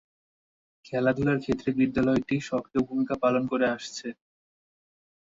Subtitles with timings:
[0.85, 4.07] খেলাধুলার ক্ষেত্রে বিদ্যালয়টি সক্রিয় ভূমিকা পালন করে আসছে।